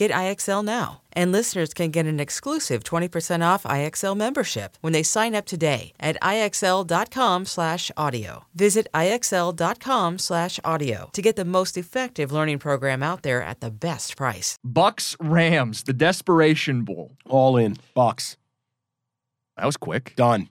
[0.00, 1.02] Get IXL now.
[1.12, 5.92] And listeners can get an exclusive 20% off IXL membership when they sign up today
[6.00, 8.44] at IXL.com/audio.
[8.54, 14.56] Visit IXL.com/audio to get the most effective learning program out there at the best price.
[14.66, 17.18] Bucs Rams, the Desperation Bowl.
[17.28, 17.76] All in.
[17.94, 18.36] Bucs.
[19.58, 20.14] That was quick.
[20.16, 20.48] Done.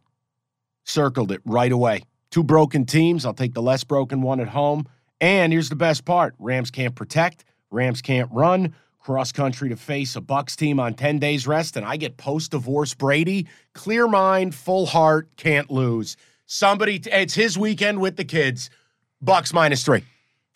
[0.86, 2.04] Circled it right away.
[2.30, 3.26] Two broken teams.
[3.26, 4.88] I'll take the less broken one at home.
[5.20, 8.76] And here's the best part Rams can't protect, Rams can't run.
[9.10, 12.52] Cross country to face a Bucs team on 10 days rest, and I get post
[12.52, 13.48] divorce Brady.
[13.74, 16.16] Clear mind, full heart, can't lose.
[16.46, 18.70] Somebody, it's his weekend with the kids.
[19.26, 20.04] Bucs minus three.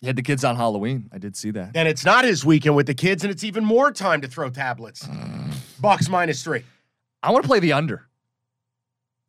[0.01, 1.09] He had the kids on Halloween.
[1.11, 1.71] I did see that.
[1.73, 4.51] And it's not his weekend with the kids, and it's even more time to throw
[4.51, 5.07] tablets.
[5.81, 6.61] Bucs minus three.
[7.23, 8.05] I want to play the under.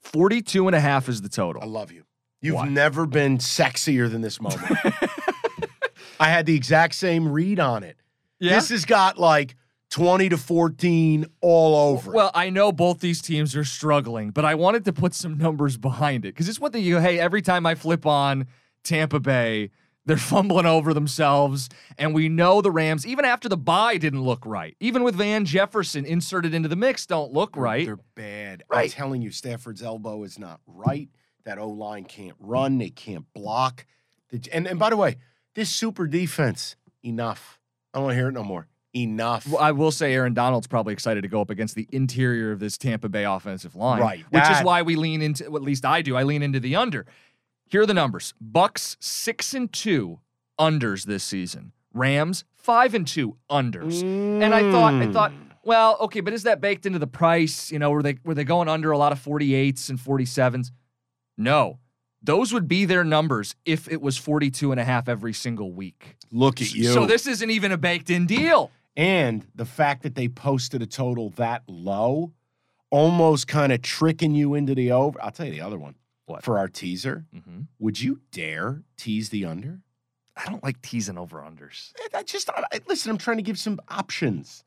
[0.02, 1.62] 42 and a half is the total.
[1.62, 2.04] I love you.
[2.42, 2.68] You've Why?
[2.68, 4.60] never been sexier than this moment.
[6.20, 7.96] I had the exact same read on it.
[8.40, 9.56] This has got like
[9.90, 12.10] 20 to 14 all over.
[12.10, 15.76] Well, I know both these teams are struggling, but I wanted to put some numbers
[15.76, 18.46] behind it because it's one thing you go, hey, every time I flip on
[18.82, 19.70] Tampa Bay,
[20.04, 21.68] they're fumbling over themselves.
[21.96, 24.76] And we know the Rams, even after the bye, didn't look right.
[24.80, 27.86] Even with Van Jefferson inserted into the mix, don't look right.
[27.86, 28.64] They're bad.
[28.70, 31.08] I'm telling you, Stafford's elbow is not right.
[31.44, 32.78] That O line can't run.
[32.78, 33.86] They can't block.
[34.52, 35.18] And, and by the way,
[35.54, 36.74] this super defense,
[37.04, 37.60] enough.
[37.94, 38.66] I don't want to hear it no more.
[38.92, 39.48] Enough.
[39.48, 42.60] Well, I will say Aaron Donald's probably excited to go up against the interior of
[42.60, 44.00] this Tampa Bay offensive line.
[44.00, 44.24] Right.
[44.30, 46.76] Which is why we lean into, well, at least I do, I lean into the
[46.76, 47.06] under.
[47.66, 50.20] Here are the numbers Bucs six and two
[50.60, 51.72] unders this season.
[51.92, 54.02] Rams five and two unders.
[54.02, 55.50] And I thought, I thought, mm.
[55.64, 57.72] well, okay, but is that baked into the price?
[57.72, 60.70] You know, were they were they going under a lot of 48s and 47s?
[61.36, 61.78] No.
[62.24, 66.16] Those would be their numbers if it was 42 and a half every single week.
[66.32, 66.84] Look at you.
[66.84, 68.70] So this isn't even a baked in deal.
[68.96, 72.32] and the fact that they posted a total that low,
[72.90, 75.20] almost kind of tricking you into the over.
[75.22, 75.96] I'll tell you the other one.
[76.26, 76.42] What?
[76.42, 77.60] For our teaser, Mm-hmm.
[77.78, 79.80] would you dare tease the under?
[80.36, 81.92] I don't like teasing over unders.
[82.14, 83.10] I just I, listen.
[83.10, 84.64] I'm trying to give some options.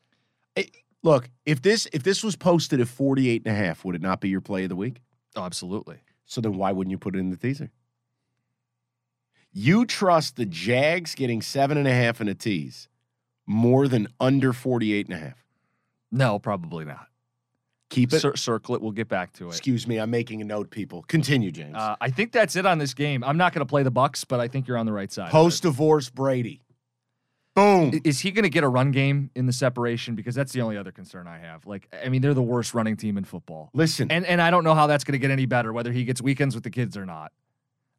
[0.58, 0.68] I-
[1.04, 4.22] look, if this if this was posted at 48 and a half, would it not
[4.22, 5.02] be your play of the week?
[5.36, 5.98] Oh, absolutely.
[6.28, 7.72] So then why wouldn't you put it in the teaser?
[9.52, 12.90] You trust the Jags getting seven and a half in a tease
[13.48, 15.44] more than under 48 and a half.
[16.12, 17.08] No, probably not.
[17.90, 18.20] Keep it.
[18.20, 18.82] Cir- circle it.
[18.82, 19.50] We'll get back to it.
[19.52, 21.04] Excuse me, I'm making a note, people.
[21.08, 21.76] Continue, James.
[21.76, 23.24] Uh, I think that's it on this game.
[23.24, 25.32] I'm not going to play the Bucs, but I think you're on the right side.
[25.32, 26.62] Post divorce Brady.
[27.58, 28.00] Boom.
[28.04, 30.14] Is he going to get a run game in the separation?
[30.14, 31.66] Because that's the only other concern I have.
[31.66, 34.64] Like, I mean, they're the worst running team in football, Listen, and and I don't
[34.64, 36.96] know how that's going to get any better, whether he gets weekends with the kids
[36.96, 37.32] or not.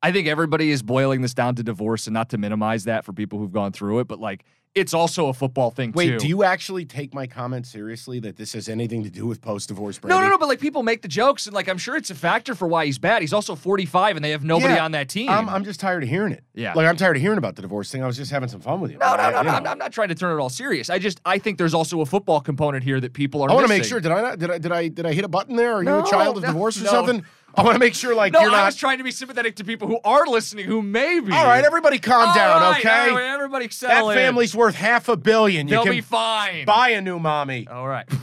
[0.00, 3.12] I think everybody is boiling this down to divorce, and not to minimize that for
[3.12, 6.18] people who've gone through it, but like, it's also a football thing wait, too.
[6.18, 9.68] do you actually take my comment seriously that this has anything to do with post
[9.68, 10.14] divorce Brady?
[10.14, 10.38] No, no, no.
[10.38, 12.86] But like people make the jokes, and like I'm sure it's a factor for why
[12.86, 13.22] he's bad.
[13.22, 15.28] He's also 45, and they have nobody Yeah, on that team.
[15.28, 16.44] I'm, I'm just tired of hearing it.
[16.54, 16.74] Yeah.
[16.74, 18.02] Like, I'm tired of hearing about the divorce thing.
[18.02, 18.98] I was just having some fun with you.
[18.98, 19.50] no, no, I- no, you no.
[19.50, 19.66] I'm.
[19.66, 20.90] I'm not trying to turn it all serious.
[20.90, 23.50] I just I think there's also a football component here that people are.
[23.50, 24.00] I want to make sure.
[24.00, 24.38] Did I not?
[24.38, 24.58] Did I?
[24.58, 24.88] Did I?
[24.88, 25.74] Did I hit a button there?
[25.74, 26.90] Are you a child of no, divorce or no.
[26.90, 27.24] something?
[27.54, 28.66] I want to make sure, like, No, you're I not.
[28.66, 31.32] was trying to be sympathetic to people who are listening, who may be.
[31.32, 33.10] All right, everybody, calm All down, right, okay?
[33.10, 34.16] all right, everybody, that settle in.
[34.16, 35.66] family's worth half a billion.
[35.66, 36.66] You They'll can be fine.
[36.66, 37.66] buy a new mommy.
[37.66, 38.06] All right.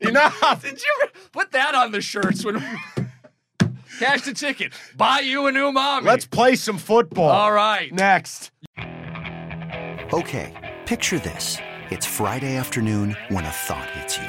[0.00, 0.62] Enough.
[0.62, 2.60] Did you put that on the shirts when
[3.98, 4.72] cash the ticket?
[4.96, 6.06] Buy you a new mommy.
[6.06, 7.30] Let's play some football.
[7.30, 7.90] All right.
[7.92, 8.50] Next.
[10.12, 10.52] Okay,
[10.86, 11.58] picture this.
[11.90, 14.28] It's Friday afternoon when a thought hits you.